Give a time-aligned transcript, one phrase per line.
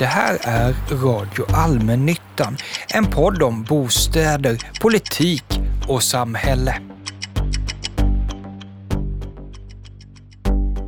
[0.00, 2.56] Det här är Radio Allmännyttan,
[2.94, 5.44] en podd om bostäder, politik
[5.88, 6.76] och samhälle.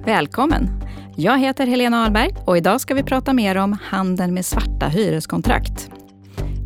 [0.05, 0.83] Välkommen!
[1.17, 5.91] Jag heter Helena Ahlberg och idag ska vi prata mer om handeln med svarta hyreskontrakt.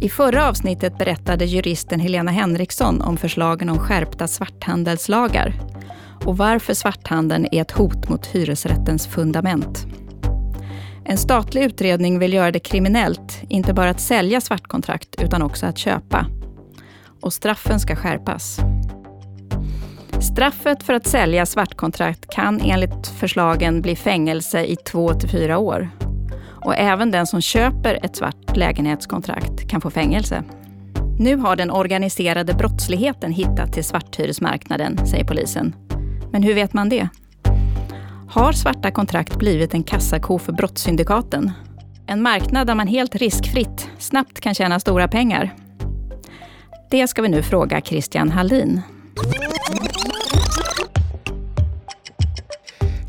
[0.01, 5.53] I förra avsnittet berättade juristen Helena Henriksson om förslagen om skärpta svarthandelslagar
[6.25, 9.87] och varför svarthandeln är ett hot mot hyresrättens fundament.
[11.09, 15.79] En statlig utredning vill göra det kriminellt, inte bara att sälja svartkontrakt utan också att
[15.79, 16.27] köpa.
[17.21, 18.59] Och straffen ska skärpas.
[20.21, 25.91] Straffet för att sälja svartkontrakt kan enligt förslagen bli fängelse i två till fyra år.
[26.65, 30.45] Och även den som köper ett svart lägenhetskontrakt kan få fängelse.
[31.19, 35.75] Nu har den organiserade brottsligheten hittat till svarthyresmarknaden, säger polisen.
[36.33, 37.09] Men hur vet man det?
[38.29, 41.53] Har svarta kontrakt blivit en kassako för brottssyndikaten?
[42.07, 45.55] En marknad där man helt riskfritt snabbt kan tjäna stora pengar?
[46.91, 48.83] Det ska vi nu fråga Christian Hallin.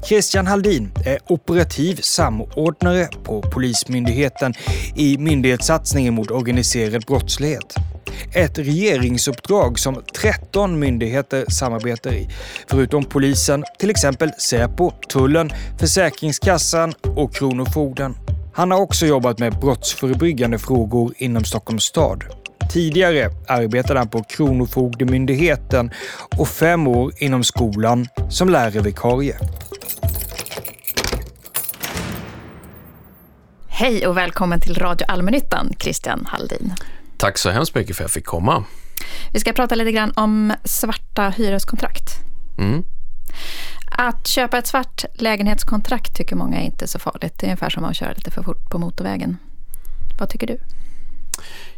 [0.07, 4.53] Christian Haldin är operativ samordnare på Polismyndigheten
[4.95, 7.75] i myndighetssatsningen mot organiserad brottslighet.
[8.33, 12.29] Ett regeringsuppdrag som 13 myndigheter samarbetar i,
[12.67, 18.15] förutom polisen, till exempel Säpo, tullen, Försäkringskassan och Kronofogden.
[18.53, 22.23] Han har också jobbat med brottsförebyggande frågor inom Stockholms stad.
[22.73, 25.91] Tidigare arbetade han på Kronofogdemyndigheten
[26.37, 29.37] och fem år inom skolan som lärarvikarie.
[33.79, 36.73] Hej och välkommen till Radio Allmännyttan, Christian Halldin.
[37.17, 38.63] Tack så hemskt mycket för att jag fick komma.
[39.33, 42.09] Vi ska prata lite grann om svarta hyreskontrakt.
[42.57, 42.83] Mm.
[43.91, 47.33] Att köpa ett svart lägenhetskontrakt tycker många är inte så farligt.
[47.39, 49.37] Det är ungefär som att köra lite för fort på motorvägen.
[50.19, 50.59] Vad tycker du?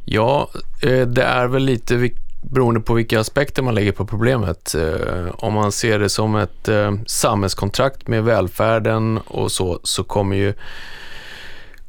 [0.05, 0.49] Ja,
[0.83, 2.09] eh, det är väl lite
[2.41, 4.75] beroende på vilka aspekter man lägger på problemet.
[4.75, 10.35] Eh, om man ser det som ett eh, samhällskontrakt med välfärden och så, så kommer
[10.35, 10.53] ju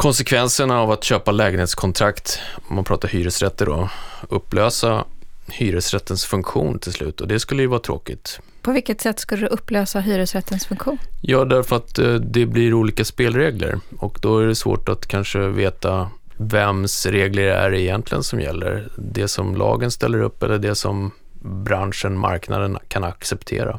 [0.01, 3.91] konsekvenserna av att köpa lägenhetskontrakt, om man pratar hyresrätter då,
[4.29, 5.05] upplösa
[5.49, 8.41] hyresrättens funktion till slut och det skulle ju vara tråkigt.
[8.63, 10.99] På vilket sätt skulle du upplösa hyresrättens funktion?
[11.21, 15.39] Ja, därför att eh, det blir olika spelregler och då är det svårt att kanske
[15.39, 18.89] veta vems regler är det egentligen som gäller.
[18.97, 23.79] Det som lagen ställer upp eller det som branschen, marknaden kan acceptera.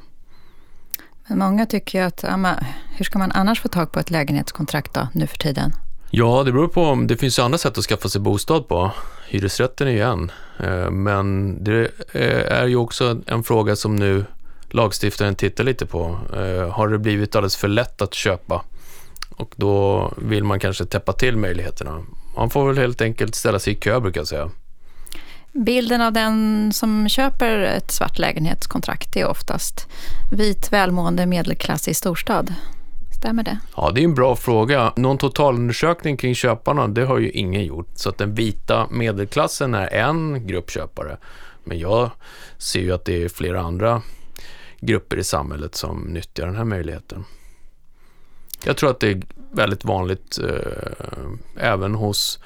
[1.28, 2.56] Men många tycker ju att, ja,
[2.96, 5.74] hur ska man annars få tag på ett lägenhetskontrakt då, nu för tiden?
[6.14, 8.92] Ja, det beror på om det finns andra sätt att skaffa sig bostad på.
[9.28, 10.32] Hyresrätten är ju en.
[11.04, 14.26] Men det eh, är ju också en fråga som nu
[14.70, 16.20] lagstiftaren tittar lite på.
[16.34, 18.64] Eh, har det blivit alldeles för lätt att köpa?
[19.30, 22.06] Och då vill man kanske täppa till möjligheterna.
[22.36, 24.50] Man får väl helt enkelt ställa sig i kö brukar jag säga.
[25.52, 29.88] Bilden av den som köper ett svart lägenhetskontrakt är oftast
[30.32, 32.54] vit, välmående medelklass i storstad.
[33.22, 33.60] Stämmer det?
[33.76, 34.94] Ja, det är en bra fråga.
[34.96, 37.88] Någon totalundersökning kring köparna, det har ju ingen gjort.
[37.96, 41.18] Så att den vita medelklassen är en grupp köpare.
[41.64, 42.12] Men jag
[42.58, 44.02] ser ju att det är flera andra
[44.80, 47.26] grupper i samhället som nyttjar den här möjligheten.
[48.64, 49.22] Jag tror att det är
[49.52, 52.40] väldigt vanligt eh, även hos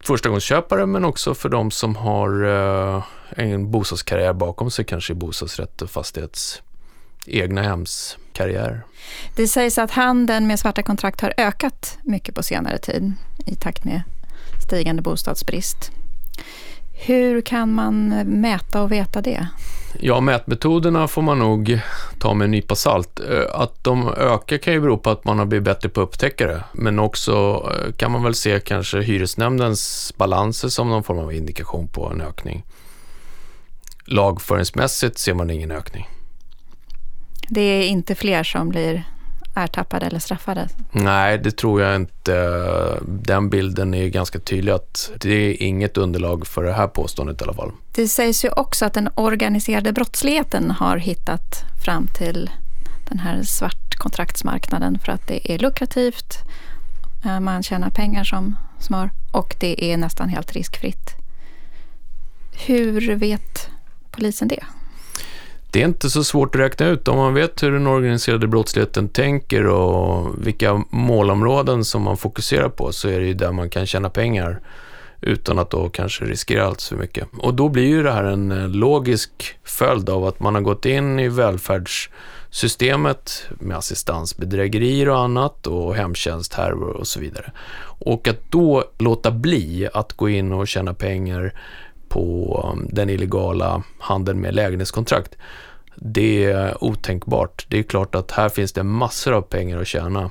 [0.00, 5.82] förstagångsköpare men också för de som har eh, en bostadskarriär bakom sig, kanske i bostadsrätt
[5.82, 6.62] och fastighets
[7.26, 8.84] egna hemskarriär.
[9.36, 13.12] Det sägs att handeln med svarta kontrakt har ökat mycket på senare tid
[13.46, 14.02] i takt med
[14.66, 15.90] stigande bostadsbrist.
[16.92, 19.48] Hur kan man mäta och veta det?
[20.00, 21.80] Ja, mätmetoderna får man nog
[22.18, 23.20] ta med en nypa salt.
[23.52, 26.46] Att de ökar kan ju bero på att man har blivit bättre på att upptäcka
[26.46, 26.64] det.
[26.72, 27.66] Men också
[27.96, 32.64] kan man väl se kanske hyresnämndens balanser som någon form av indikation på en ökning.
[34.04, 36.08] Lagföringsmässigt ser man ingen ökning.
[37.52, 39.04] Det är inte fler som blir
[39.54, 40.68] ertappade eller straffade?
[40.92, 43.00] Nej, det tror jag inte.
[43.06, 47.44] Den bilden är ganska tydlig att det är inget underlag för det här påståendet i
[47.44, 47.72] alla fall.
[47.94, 52.50] Det sägs ju också att den organiserade brottsligheten har hittat fram till
[53.08, 56.38] den här svartkontraktsmarknaden för att det är lukrativt,
[57.24, 61.10] eh, man tjänar pengar som smör och det är nästan helt riskfritt.
[62.66, 63.68] Hur vet
[64.10, 64.64] polisen det?
[65.72, 67.08] Det är inte så svårt att räkna ut.
[67.08, 72.92] Om man vet hur den organiserade brottsligheten tänker och vilka målområden som man fokuserar på
[72.92, 74.60] så är det ju där man kan tjäna pengar
[75.20, 77.28] utan att då kanske riskera allt för mycket.
[77.38, 79.30] Och då blir ju det här en eh, logisk
[79.64, 86.56] följd av att man har gått in i välfärdssystemet med assistansbedrägerier och annat och hemtjänst,
[86.98, 87.52] och så vidare.
[87.82, 91.52] Och att då låta bli att gå in och tjäna pengar
[92.10, 95.36] på um, den illegala handeln med lägenhetskontrakt,
[95.94, 97.66] det är otänkbart.
[97.68, 100.30] Det är klart att här finns det massor av pengar att tjäna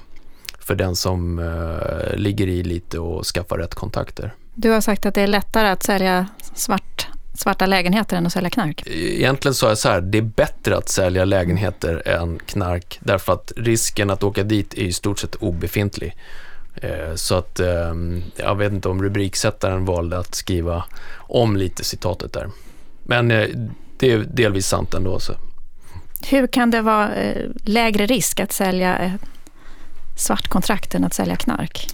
[0.60, 4.34] för den som uh, ligger i lite och skaffar rätt kontakter.
[4.56, 7.08] Du har sagt att det är lättare att sälja svart
[7.40, 8.84] svarta lägenheter än att sälja knark?
[8.88, 13.54] Egentligen sa jag så här, det är bättre att sälja lägenheter än knark därför att
[13.56, 16.16] risken att åka dit är i stort sett obefintlig.
[16.82, 20.84] Eh, så att ehm, jag vet inte om rubriksättaren valde att skriva
[21.18, 22.50] om lite citatet där.
[23.04, 23.48] Men eh,
[23.98, 25.20] det är delvis sant ändå.
[25.20, 25.34] Så.
[26.30, 29.18] Hur kan det vara eh, lägre risk att sälja
[30.18, 31.88] svartkontrakt än att sälja knark?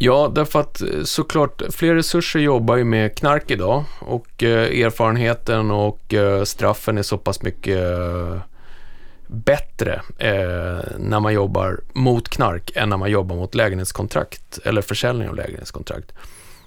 [0.00, 6.14] Ja, därför att såklart fler resurser jobbar ju med knark idag och erfarenheten och
[6.44, 7.78] straffen är så pass mycket
[9.28, 15.28] bättre eh, när man jobbar mot knark än när man jobbar mot lägenhetskontrakt eller försäljning
[15.28, 16.12] av lägenhetskontrakt.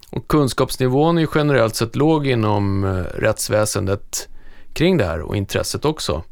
[0.09, 4.29] Och kunskapsnivån är generellt sett låg inom eh, rättsväsendet
[4.73, 6.23] kring det här och intresset också.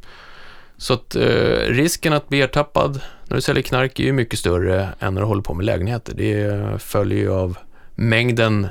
[0.78, 1.22] Så att eh,
[1.68, 5.28] risken att bli ertappad när du säljer knark är ju mycket större än när du
[5.28, 6.14] håller på med lägenheter.
[6.14, 7.58] Det följer ju av
[7.96, 8.68] mängden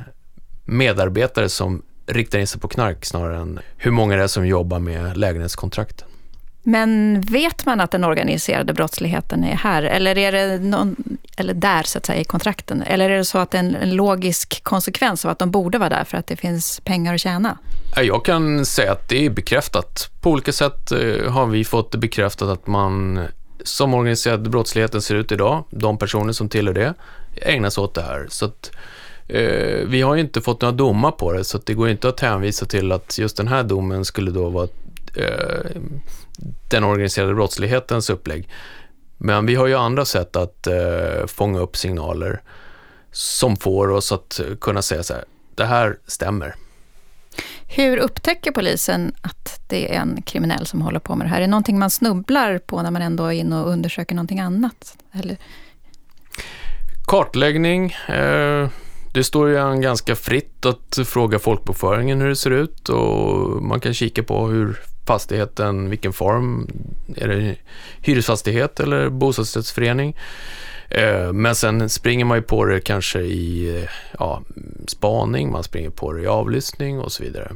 [0.64, 4.78] medarbetare som riktar in sig på knark snarare än hur många det är som jobbar
[4.78, 6.04] med lägenhetskontrakt.
[6.68, 9.82] Men vet man att den organiserade brottsligheten är här?
[9.82, 10.96] Eller är det någon,
[11.36, 12.82] eller där så att säga i kontrakten?
[12.82, 15.88] Eller är det så att det är en, logisk konsekvens av att de borde vara
[15.88, 17.58] där för att det finns pengar att tjäna?
[17.96, 20.10] Jag kan säga att det är bekräftat.
[20.20, 23.20] På olika sätt eh, har vi fått det bekräftat att man
[23.64, 26.94] som organiserad brottsligheten ser ut idag, de personer som tillhör det,
[27.42, 28.26] ägnar sig åt det här.
[28.28, 28.70] Så att,
[29.28, 32.20] eh, vi har ju inte fått några domar på det, så det går inte att
[32.20, 34.68] hänvisa till att just den här domen skulle då vara
[35.16, 35.80] eh,
[36.70, 38.48] den organiserade brottslighetens upplägg.
[39.18, 42.42] Men vi har ju andra sätt att eh, fånga upp signaler
[43.12, 45.24] som får oss att kunna säga så här,
[45.54, 46.54] det här stämmer.
[47.66, 51.36] Hur upptäcker polisen att det är en kriminell som håller på med det här?
[51.36, 54.96] Är det någonting man snubblar på när man ändå är inne och undersöker någonting annat?
[55.12, 55.36] Eller?
[57.06, 57.92] Kartläggning.
[58.08, 58.68] Eh,
[59.14, 63.94] det står ju ganska fritt att fråga folkbokföringen hur det ser ut och man kan
[63.94, 66.68] kika på hur fastigheten, vilken form,
[67.16, 67.56] är det
[68.00, 70.16] hyresfastighet eller bostadsrättsförening?
[70.88, 74.42] Eh, men sen springer man ju på det kanske i eh, ja,
[74.86, 77.52] spaning, man springer på det i avlyssning och så vidare.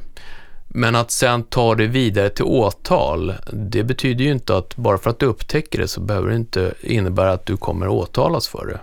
[0.68, 5.10] Men att sen ta det vidare till åtal, det betyder ju inte att bara för
[5.10, 8.80] att du upptäcker det så behöver det inte innebära att du kommer åtalas för det.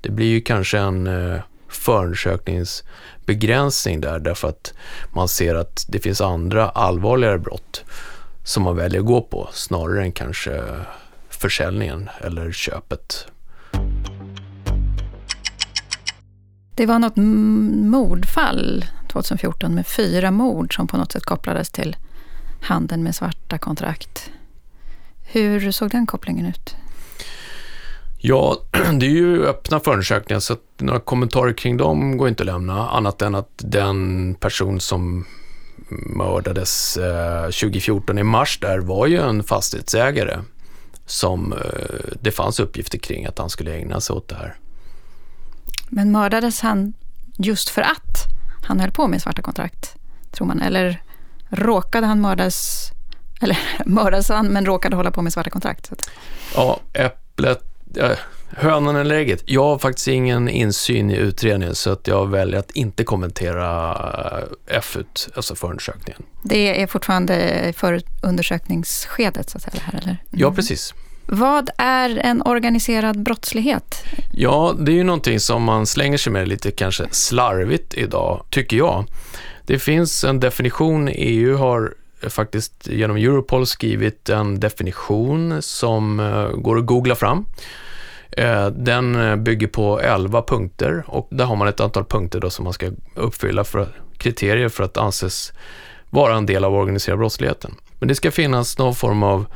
[0.00, 2.84] Det blir ju kanske en eh, förundersöknings
[3.26, 4.74] begränsning där därför att
[5.12, 7.84] man ser att det finns andra allvarligare brott
[8.44, 10.62] som man väljer att gå på snarare än kanske
[11.28, 13.26] försäljningen eller köpet.
[16.74, 21.96] Det var något mordfall 2014 med fyra mord som på något sätt kopplades till
[22.62, 24.30] handeln med svarta kontrakt.
[25.22, 26.76] Hur såg den kopplingen ut?
[28.24, 28.56] Ja,
[28.92, 33.22] det är ju öppna förundersökningar så några kommentarer kring dem går inte att lämna annat
[33.22, 35.26] än att den person som
[36.16, 40.38] mördades 2014 eh, i mars där var ju en fastighetsägare
[41.06, 41.58] som eh,
[42.20, 44.56] det fanns uppgifter kring att han skulle ägna sig åt det här.
[45.88, 46.92] Men mördades han
[47.36, 48.26] just för att
[48.66, 49.96] han höll på med svarta kontrakt,
[50.30, 50.62] tror man?
[50.62, 51.02] Eller
[51.48, 52.88] råkade han mördas,
[53.40, 55.92] eller mördades han men råkade hålla på med svarta kontrakt?
[56.54, 57.71] Ja, äpplet,
[58.56, 59.42] hönan eller ägget.
[59.46, 63.90] Jag har faktiskt ingen insyn i utredningen så att jag väljer att inte kommentera
[64.68, 66.22] eh, F-ut, alltså förundersökningen.
[66.42, 69.82] Det är fortfarande förundersökningsskedet så att säga?
[69.84, 70.10] Här, eller?
[70.10, 70.16] Mm.
[70.30, 70.94] Ja, precis.
[71.26, 74.04] Vad är en organiserad brottslighet?
[74.32, 78.76] Ja, det är ju någonting som man slänger sig med lite kanske slarvigt idag, tycker
[78.76, 79.04] jag.
[79.66, 81.94] Det finns en definition, EU har
[82.28, 87.46] faktiskt genom Europol skrivit en definition som eh, går att googla fram.
[88.36, 92.50] Eh, den eh, bygger på 11 punkter och där har man ett antal punkter då
[92.50, 95.52] som man ska uppfylla för kriterier för att anses
[96.10, 97.74] vara en del av organiserad brottsligheten.
[97.98, 99.46] Men det ska finnas någon form av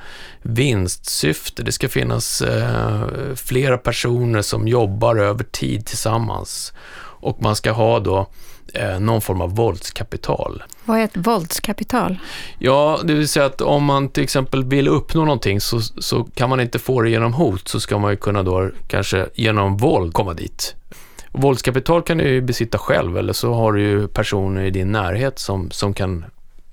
[0.43, 1.63] vinstsyfte.
[1.63, 3.05] Det ska finnas eh,
[3.35, 6.73] flera personer som jobbar över tid tillsammans.
[6.99, 8.27] Och man ska ha då eh,
[9.01, 10.63] någon form av våldskapital.
[10.85, 12.19] Vad är ett våldskapital?
[12.59, 16.51] Ja, det vill säga att om man till exempel vill uppnå någonting så, så kan
[16.51, 20.13] man inte få det genom hot, så ska man ju kunna då kanske genom våld
[20.13, 20.75] komma dit.
[21.33, 25.39] Våldskapital kan du ju besitta själv eller så har du ju personer i din närhet
[25.39, 26.25] som, som kan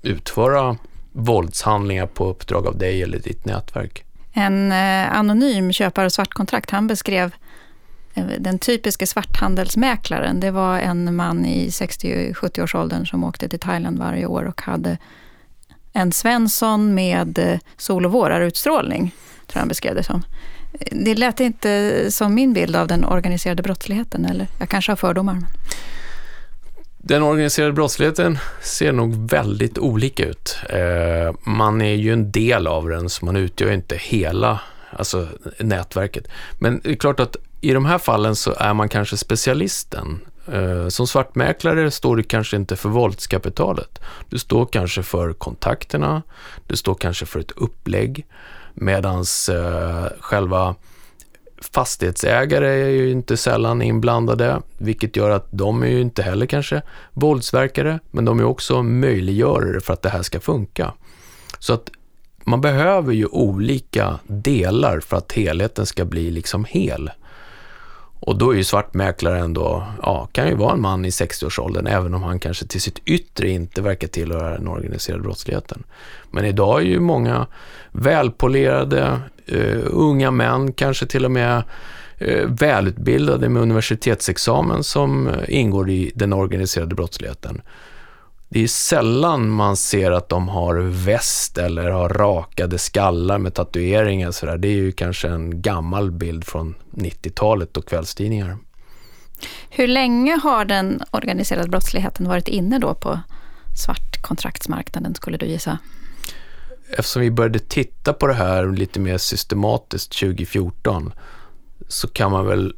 [0.02, 0.76] utföra
[1.12, 4.04] våldshandlingar på uppdrag av dig eller ditt nätverk.
[4.32, 7.30] En eh, anonym köpare av svartkontrakt, han beskrev eh,
[8.14, 10.40] Eh, den typiska svarthandelsmäklaren.
[10.40, 14.98] Det var en man i 60-70-årsåldern som åkte till Thailand varje år och hade
[15.92, 19.14] en Svensson med eh, sol och vårarutstrålning,
[19.46, 20.22] tror jag han beskrev det som.
[20.72, 24.96] Eh, det lät inte som min bild av den organiserade brottsligheten, eller jag kanske har
[24.96, 25.34] fördomar.
[25.34, 25.46] Men...
[26.98, 30.58] Den organiserade brottsligheten ser nog väldigt olika ut.
[31.42, 34.60] Man är ju en del av den, så man utgör inte hela
[34.98, 36.28] alltså, nätverket.
[36.58, 40.20] Men det är klart att i de här fallen så är man kanske specialisten.
[40.52, 44.00] Eh, som svartmäklare står du kanske inte för våldskapitalet.
[44.28, 46.22] Du står kanske för kontakterna,
[46.66, 48.26] du står kanske för ett upplägg,
[48.74, 50.74] Medan eh, själva
[51.72, 56.82] fastighetsägare är ju inte sällan inblandade, vilket gör att de är ju inte heller kanske
[57.12, 60.92] våldsverkare, men de är också möjliggörare för att det här ska funka.
[61.58, 61.90] Så att
[62.44, 67.10] man behöver ju olika delar för att helheten ska bli liksom hel.
[68.26, 72.14] Och då är ju svartmäklaren då, ja, kan ju vara en man i 60-årsåldern, även
[72.14, 75.82] om han kanske till sitt yttre inte verkar tillhöra den organiserade brottsligheten.
[76.30, 77.46] Men idag är ju många
[77.92, 79.20] välpolerade,
[79.52, 81.62] uh, unga män, kanske till och med
[82.22, 87.62] uh, välutbildade med universitetsexamen som uh, ingår i den organiserade brottsligheten.
[88.54, 94.30] Det är sällan man ser att de har väst eller har rakade skallar med tatueringar.
[94.30, 94.58] Så där.
[94.58, 98.58] Det är ju kanske en gammal bild från 90-talet och kvällstidningar.
[99.70, 103.20] Hur länge har den organiserade brottsligheten varit inne då på
[103.76, 105.78] svartkontraktsmarknaden skulle du gissa?
[106.90, 111.12] Eftersom vi började titta på det här lite mer systematiskt 2014
[111.88, 112.74] så kan man väl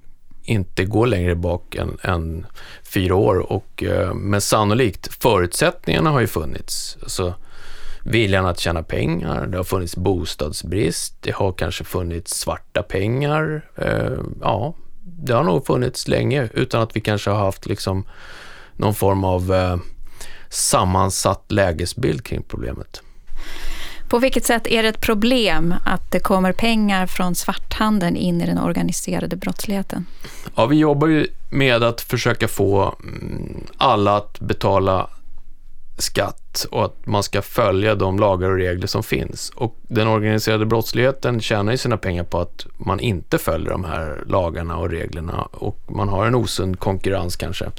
[0.47, 2.47] inte gå längre bak än, än
[2.83, 3.53] fyra år.
[3.53, 6.97] Och, eh, men sannolikt, förutsättningarna har ju funnits.
[7.03, 7.35] Alltså,
[8.03, 13.71] viljan att tjäna pengar, det har funnits bostadsbrist, det har kanske funnits svarta pengar.
[13.76, 14.75] Eh, ja,
[15.05, 18.07] det har nog funnits länge utan att vi kanske har haft liksom
[18.76, 19.76] någon form av eh,
[20.49, 23.03] sammansatt lägesbild kring problemet.
[24.08, 28.46] På vilket sätt är det ett problem att det kommer pengar från svarthandeln in i
[28.46, 30.06] den organiserade brottsligheten?
[30.54, 35.10] Ja, vi jobbar ju med att försöka få mm, alla att betala
[35.98, 39.52] skatt och att man ska följa de lagar och regler som finns.
[39.54, 44.25] Och den organiserade brottsligheten tjänar ju sina pengar på att man inte följer de här
[44.26, 47.70] lagarna och reglerna och man har en osund konkurrens kanske.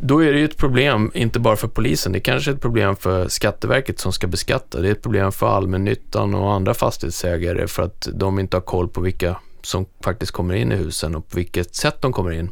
[0.00, 2.60] Då är det ju ett problem, inte bara för polisen, det är kanske är ett
[2.60, 4.80] problem för Skatteverket som ska beskatta.
[4.80, 8.88] Det är ett problem för allmännyttan och andra fastighetsägare för att de inte har koll
[8.88, 12.50] på vilka som faktiskt kommer in i husen och på vilket sätt de kommer in.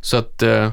[0.00, 0.70] Så att eh,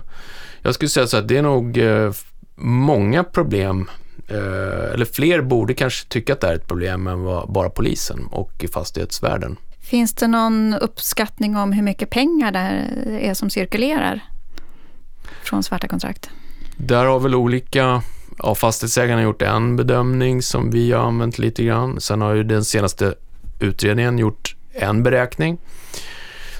[0.61, 2.11] jag skulle säga så att det är nog eh,
[2.55, 3.89] många problem,
[4.27, 8.25] eh, eller fler borde kanske tycka att det är ett problem än vad bara polisen
[8.31, 9.57] och fastighetsvärlden.
[9.79, 12.87] Finns det någon uppskattning om hur mycket pengar det
[13.27, 14.21] är som cirkulerar?
[15.43, 16.29] Från svarta kontrakt?
[16.77, 18.01] Där har väl olika,
[18.37, 22.01] ja, fastighetsägarna gjort en bedömning som vi har använt lite grann.
[22.01, 23.13] Sen har ju den senaste
[23.59, 25.57] utredningen gjort en beräkning.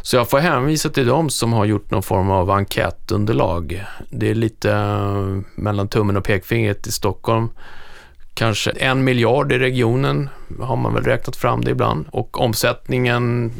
[0.01, 3.86] Så jag får hänvisa till dem som har gjort någon form av enkätunderlag.
[4.10, 7.50] Det är lite eh, mellan tummen och pekfingret i Stockholm.
[8.34, 12.06] Kanske en miljard i regionen har man väl räknat fram det ibland.
[12.12, 13.51] Och omsättningen,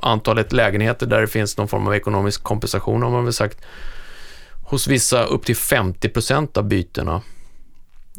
[0.00, 3.58] antalet lägenheter där det finns någon form av ekonomisk kompensation har man väl sagt
[4.66, 7.22] hos vissa upp till 50 procent av bytena.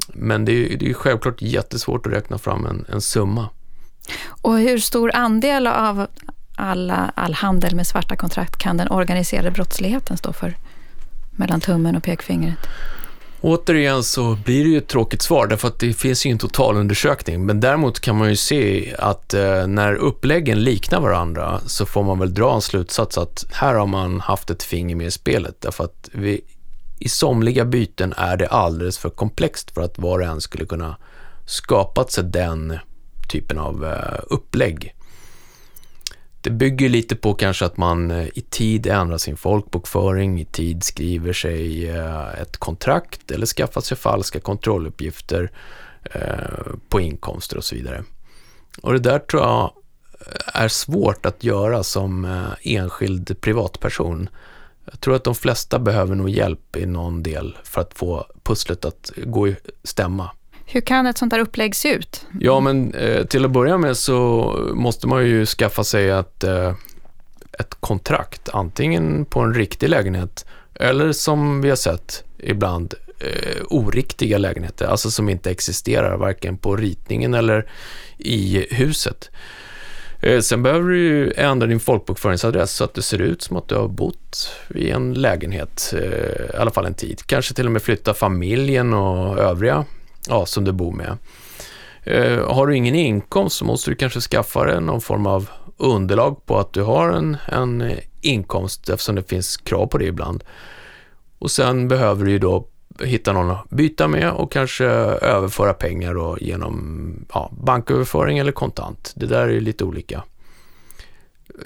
[0.08, 3.50] Men det är, det är självklart jättesvårt att räkna fram en, en summa.
[4.42, 6.08] Och hur stor andel av
[6.56, 10.58] alla, all handel med svarta kontrakt kan den organiserade brottsligheten stå för?
[11.32, 12.60] Mellan tummen och pekfingret?
[13.42, 17.46] Återigen så blir det ju ett tråkigt svar därför att det finns ju en totalundersökning.
[17.46, 22.20] Men däremot kan man ju se att eh, när uppläggen liknar varandra så får man
[22.20, 25.62] väl dra en slutsats att här har man haft ett finger med i spelet.
[25.62, 26.42] Därför att vi,
[27.00, 30.98] i somliga byten är det alldeles för komplext för att var och en skulle kunna
[31.46, 32.80] skapat sig den
[33.30, 34.94] typen av eh, upplägg.
[36.48, 40.84] Det bygger lite på kanske att man eh, i tid ändrar sin folkbokföring, i tid
[40.84, 45.52] skriver sig eh, ett kontrakt eller skaffar sig falska kontrolluppgifter
[46.04, 48.04] eh, på inkomster och så vidare.
[48.82, 49.72] Och det där tror jag
[50.54, 54.30] är svårt att göra som enskild privatperson.
[54.86, 58.86] Jag tror att de flesta behöver nog hjälp i någon del för att få pusslet
[58.86, 60.30] att gå i stämma.
[60.70, 62.26] Hur kan ett sånt här upplägg se ut?
[62.40, 66.74] Ja, men eh, till att börja med så måste man ju skaffa sig ett, eh,
[67.60, 70.46] ett kontrakt, antingen på en riktig lägenhet
[70.80, 76.76] eller som vi har sett ibland eh, oriktiga lägenheter, alltså som inte existerar varken på
[76.76, 77.70] ritningen eller
[78.18, 79.30] i huset.
[80.22, 83.68] Eh, sen behöver du ju ändra din folkbokföringsadress så att det ser ut som att
[83.68, 87.22] du har bott i en lägenhet, eh, i alla fall en tid.
[87.26, 89.86] Kanske till och med flytta familjen och övriga
[90.28, 91.18] ja, som du bor med.
[92.04, 96.46] Eh, har du ingen inkomst så måste du kanske skaffa dig någon form av underlag
[96.46, 97.92] på att du har en, en
[98.22, 100.44] inkomst eftersom det finns krav på det ibland.
[101.40, 102.68] Och sen behöver du ju då
[103.04, 109.14] hitta någon att byta med och kanske överföra pengar då genom ja, banköverföring eller kontant.
[109.16, 110.24] Det där är lite olika.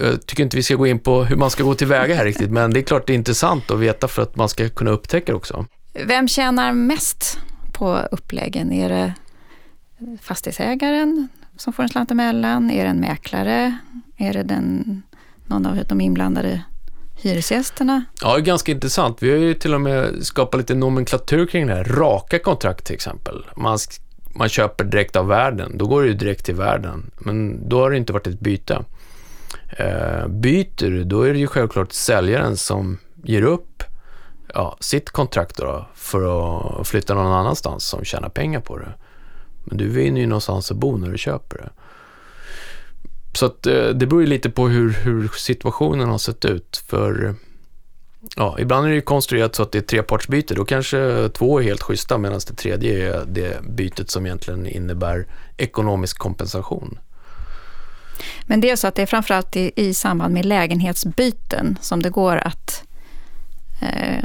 [0.00, 2.50] Jag tycker inte vi ska gå in på hur man ska gå tillväga här riktigt,
[2.50, 5.32] men det är klart det är intressant att veta för att man ska kunna upptäcka
[5.32, 5.66] det också.
[6.06, 7.38] Vem tjänar mest
[7.82, 8.72] på uppläggen?
[8.72, 9.14] Är det
[10.20, 12.70] fastighetsägaren som får en slant emellan?
[12.70, 13.78] Är det en mäklare?
[14.16, 15.02] Är det den,
[15.46, 16.62] någon av de inblandade
[17.22, 18.04] hyresgästerna?
[18.22, 19.22] Ja, det är ganska intressant.
[19.22, 21.84] Vi har ju till och med skapat lite nomenklatur kring det här.
[21.84, 23.46] Raka kontrakt till exempel.
[23.56, 23.78] Man,
[24.34, 27.10] man köper direkt av värden, då går det ju direkt till värden.
[27.18, 28.84] Men då har det inte varit ett byte.
[29.78, 33.82] Eh, byter du, då är det ju självklart säljaren som ger upp
[34.54, 38.92] ja, sitt kontrakt då, för att flytta någon annanstans som tjänar pengar på det.
[39.64, 41.70] Men du vinner ju någonstans att bo när du köper det.
[43.32, 46.84] Så att, eh, det beror ju lite på hur, hur situationen har sett ut.
[46.86, 47.34] För
[48.36, 50.54] ja, ibland är det ju konstruerat så att det är trepartsbyte.
[50.54, 55.26] Då kanske två är helt schyssta medan det tredje är det bytet som egentligen innebär
[55.56, 56.98] ekonomisk kompensation.
[58.46, 62.10] Men det är så att det är framförallt i, i samband med lägenhetsbyten som det
[62.10, 62.84] går att
[63.82, 64.24] Eh,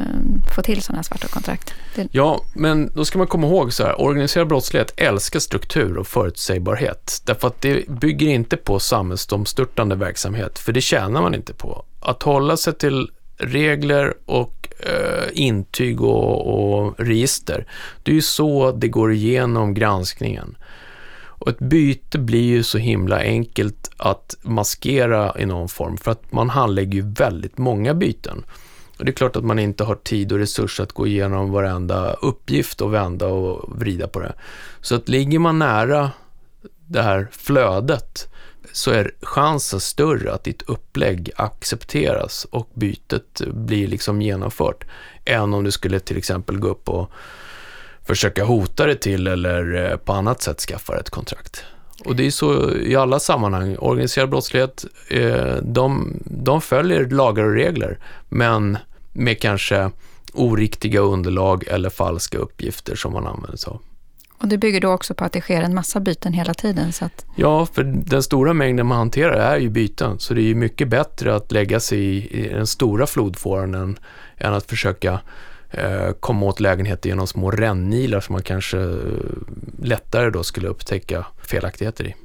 [0.55, 1.73] få till sådana här svarta kontrakt.
[1.95, 2.07] Det...
[2.11, 7.21] Ja, men då ska man komma ihåg så här, organiserad brottslighet älskar struktur och förutsägbarhet.
[7.25, 11.85] Därför att det bygger inte på samhällsomstörtande verksamhet, för det tjänar man inte på.
[11.99, 17.67] Att hålla sig till regler och eh, intyg och, och register,
[18.03, 20.57] det är ju så det går igenom granskningen.
[21.39, 26.31] Och ett byte blir ju så himla enkelt att maskera i någon form för att
[26.31, 28.43] man handlägger ju väldigt många byten.
[28.99, 32.13] Och det är klart att man inte har tid och resurser att gå igenom varenda
[32.13, 34.33] uppgift och vända och vrida på det.
[34.81, 36.11] Så att ligger man nära
[36.85, 38.27] det här flödet
[38.71, 44.83] så är chansen större att ditt upplägg accepteras och bytet blir liksom genomfört
[45.25, 47.11] än om du skulle till exempel gå upp och
[48.03, 51.63] försöka hota det till eller eh, på annat sätt skaffa ett kontrakt.
[52.05, 53.77] Och det är så i alla sammanhang.
[53.77, 58.77] Organiserad brottslighet, eh, de, de följer lagar och regler, men
[59.13, 59.91] med kanske
[60.33, 63.81] oriktiga underlag eller falska uppgifter som man använder sig av.
[64.39, 66.93] Och det bygger då också på att det sker en massa byten hela tiden?
[66.93, 67.25] Så att...
[67.35, 70.87] Ja, för den stora mängden man hanterar är ju byten, så det är ju mycket
[70.87, 73.99] bättre att lägga sig i, i den stora flodfåran än,
[74.37, 75.19] än att försöka
[76.19, 78.93] komma åt lägenheter genom små rännilar som man kanske eh,
[79.81, 82.15] lättare då skulle upptäcka felaktigheter i.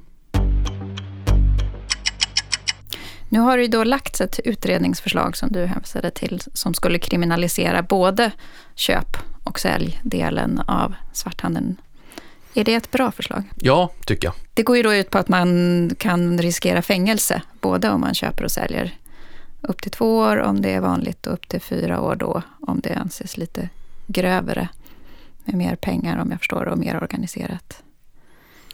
[3.29, 7.83] Nu har det ju då lagts ett utredningsförslag som du hänvisade till som skulle kriminalisera
[7.83, 8.31] både
[8.75, 11.77] köp och säljdelen av svarthandeln.
[12.55, 13.45] Är det ett bra förslag?
[13.61, 14.35] Ja, tycker jag.
[14.55, 18.45] Det går ju då ut på att man kan riskera fängelse, både om man köper
[18.45, 18.95] och säljer.
[19.63, 22.81] Upp till två år om det är vanligt och upp till fyra år då om
[22.81, 23.69] det anses lite
[24.07, 24.69] grövre.
[25.45, 27.83] Med mer pengar om jag förstår och mer organiserat.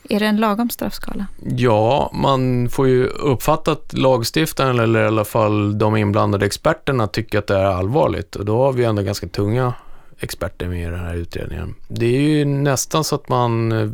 [0.09, 1.27] Är det en lagom straffskala?
[1.57, 7.39] Ja, man får ju uppfatta att lagstiftaren eller i alla fall de inblandade experterna tycker
[7.39, 9.75] att det är allvarligt och då har vi ändå ganska tunga
[10.21, 11.75] experter med i den här utredningen.
[11.89, 13.91] Det är ju nästan så att man eh,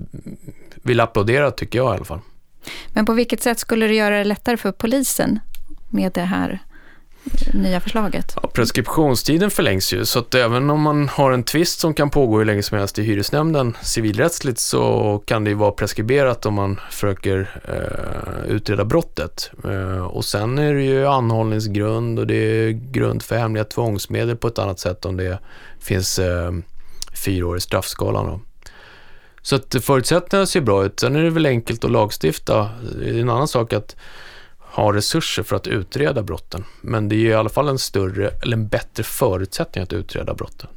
[0.75, 2.21] vill applådera tycker jag i alla fall.
[2.89, 5.39] Men på vilket sätt skulle det göra det lättare för polisen
[5.89, 6.63] med det här
[7.53, 8.37] nya förslaget?
[8.43, 12.39] Ja, preskriptionstiden förlängs ju, så att även om man har en tvist som kan pågå
[12.39, 16.81] hur länge som helst i hyresnämnden civilrättsligt så kan det ju vara preskriberat om man
[16.91, 19.51] försöker eh, utreda brottet.
[19.65, 24.49] Eh, och sen är det ju anhållningsgrund och det är grund för hemliga tvångsmedel på
[24.49, 25.39] ett annat sätt om det
[25.81, 26.53] finns eh,
[27.25, 28.27] fyra år i straffskalan.
[28.27, 28.41] Då.
[29.43, 31.01] Så att förutsättningarna ser bra ut.
[31.01, 32.71] Sen är det väl enkelt att lagstifta.
[33.01, 33.97] Det är en annan sak att
[34.75, 36.65] ha resurser för att utreda brotten.
[36.81, 40.69] Men det är i alla fall en större, eller en bättre förutsättning att utreda brotten.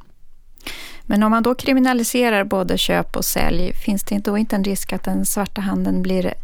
[1.02, 4.92] Men om man då kriminaliserar både köp och sälj, finns det då inte en risk
[4.92, 6.34] att den svarta handeln blir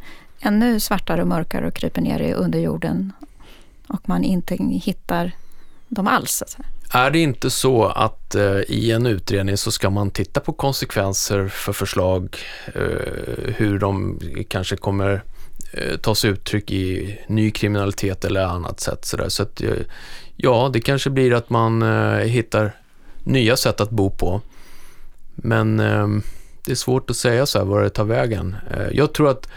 [0.41, 3.13] ännu svartare och mörkare och kryper ner i underjorden
[3.87, 5.33] och man inte hittar
[5.89, 6.43] dem alls?
[6.91, 11.49] Är det inte så att eh, i en utredning så ska man titta på konsekvenser
[11.49, 12.37] för förslag,
[12.67, 15.23] eh, hur de kanske kommer
[15.77, 19.05] Eh, ta sig uttryck i ny kriminalitet eller annat sätt.
[19.05, 19.29] Så, där.
[19.29, 19.73] så att, eh,
[20.37, 22.73] ja, det kanske blir att man eh, hittar
[23.25, 24.41] nya sätt att bo på.
[25.35, 26.09] Men eh,
[26.65, 28.57] det är svårt att säga så här var det tar vägen.
[28.71, 29.49] Eh, jag tror att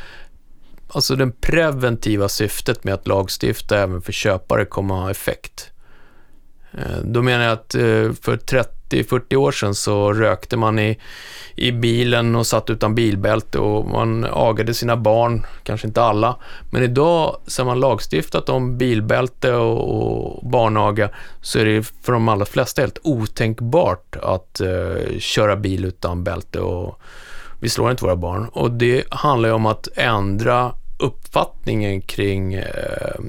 [0.88, 5.71] alltså det preventiva syftet med att lagstifta även för köpare kommer att ha effekt.
[6.71, 8.38] Eh, då menar jag att eh, för
[8.89, 10.97] 30-40 år sedan så rökte man i,
[11.56, 16.36] i bilen och satt utan bilbälte och man agade sina barn, kanske inte alla.
[16.71, 21.10] Men idag, sen man lagstiftat om bilbälte och, och barnaga,
[21.41, 26.60] så är det för de allra flesta helt otänkbart att eh, köra bil utan bälte
[26.60, 27.00] och
[27.60, 28.50] vi slår inte våra barn.
[28.52, 33.21] Och det handlar ju om att ändra uppfattningen kring eh,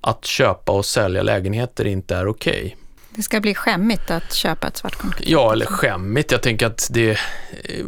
[0.00, 2.64] att köpa och sälja lägenheter inte är okej.
[2.64, 2.83] Okay.
[3.16, 5.28] Det ska bli skämmigt att köpa ett svart kontrakt?
[5.28, 6.32] Ja, eller skämmigt.
[6.32, 7.10] Jag tänker att det...
[7.10, 7.86] Eh,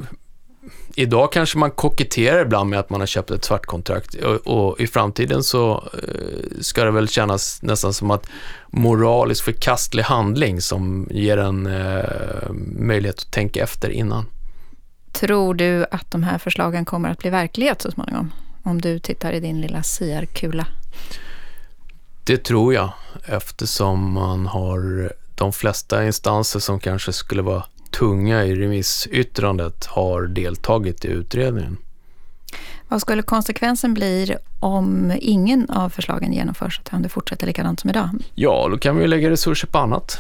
[0.99, 4.81] idag kanske man koketterar ibland med att man har köpt ett svart kontrakt och, och
[4.81, 8.27] i framtiden så eh, ska det väl kännas nästan som att
[8.71, 14.27] moraliskt förkastlig handling som ger en eh, möjlighet att tänka efter innan.
[15.13, 18.33] Tror du att de här förslagen kommer att bli verklighet så småningom?
[18.63, 20.67] Om du tittar i din lilla CR-kula.
[22.27, 22.93] Det tror jag
[23.25, 31.05] eftersom man har de flesta instanser som kanske skulle vara tunga i remissyttrandet har deltagit
[31.05, 31.77] i utredningen.
[32.89, 38.09] Vad skulle konsekvensen bli om ingen av förslagen genomförs, om det fortsätter likadant som idag?
[38.35, 40.19] Ja, då kan vi lägga resurser på annat.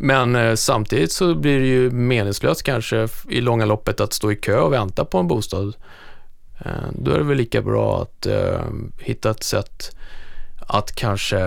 [0.00, 4.36] Men eh, samtidigt så blir det ju meningslöst kanske i långa loppet att stå i
[4.36, 5.74] kö och vänta på en bostad.
[6.58, 8.60] Eh, då är det väl lika bra att eh,
[9.00, 9.96] hitta ett sätt
[10.66, 11.38] att kanske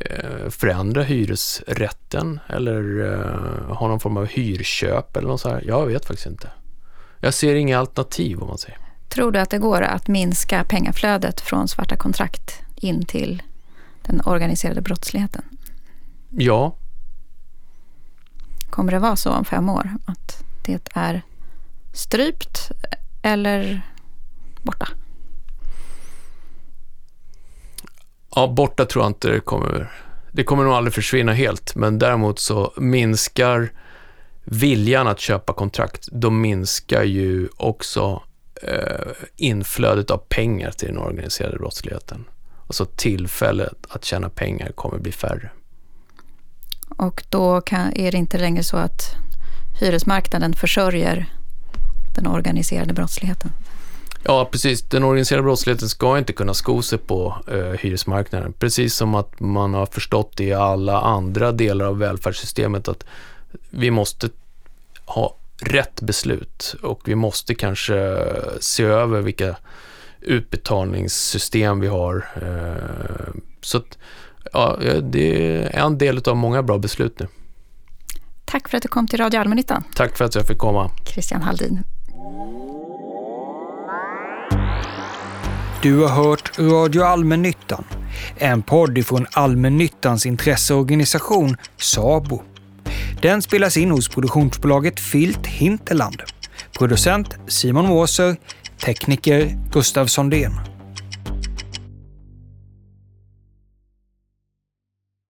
[0.00, 5.62] eh, förändra hyresrätten eller eh, ha någon form av hyrköp eller något så här.
[5.66, 6.50] Jag vet faktiskt inte.
[7.20, 8.78] Jag ser inga alternativ om man säger.
[9.08, 13.42] Tror du att det går att minska pengaflödet från svarta kontrakt in till
[14.02, 15.44] den organiserade brottsligheten?
[16.30, 16.76] Ja.
[18.70, 19.90] Kommer det vara så om fem år?
[20.06, 21.22] Att det är
[21.92, 22.70] strypt
[23.22, 23.80] eller
[24.62, 24.88] borta?
[28.38, 29.92] Ja, borta tror jag inte det kommer.
[30.32, 33.70] Det kommer nog aldrig försvinna helt, men däremot så minskar
[34.44, 36.08] viljan att köpa kontrakt.
[36.12, 38.22] Då minskar ju också
[38.62, 42.24] eh, inflödet av pengar till den organiserade brottsligheten.
[42.66, 45.50] Alltså tillfället att tjäna pengar kommer bli färre.
[46.88, 49.14] Och då kan, är det inte längre så att
[49.80, 51.26] hyresmarknaden försörjer
[52.14, 53.50] den organiserade brottsligheten?
[54.28, 54.82] Ja, precis.
[54.82, 58.52] Den organiserade brottsligheten ska inte kunna sko sig på eh, hyresmarknaden.
[58.52, 63.04] Precis som att man har förstått i alla andra delar av välfärdssystemet att
[63.70, 64.28] vi måste
[65.04, 68.18] ha rätt beslut och vi måste kanske
[68.60, 69.56] se över vilka
[70.20, 72.28] utbetalningssystem vi har.
[72.42, 73.98] Eh, så att,
[74.52, 77.28] ja, det är en del av många bra beslut nu.
[78.44, 79.84] Tack för att du kom till Radio Allmännyttan.
[79.94, 80.90] Tack för att jag fick komma.
[81.04, 81.84] Christian Halldin.
[85.86, 87.84] Du har hört Radio Allmännyttan,
[88.38, 92.42] en podd ifrån Allmännyttans intresseorganisation SABO.
[93.22, 96.22] Den spelas in hos produktionsbolaget Filt Hinterland.
[96.78, 98.36] Producent Simon Måser,
[98.84, 100.75] tekniker Gustav Sondén.